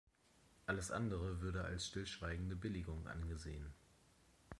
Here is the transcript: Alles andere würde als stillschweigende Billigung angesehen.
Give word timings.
Alles 0.65 0.89
andere 0.89 1.41
würde 1.41 1.63
als 1.63 1.85
stillschweigende 1.85 2.55
Billigung 2.55 3.07
angesehen. 3.07 3.71